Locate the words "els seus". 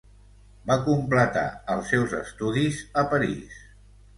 1.75-2.17